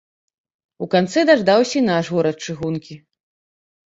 [0.85, 2.97] У канцы даждаўся і наш горад чыгункі.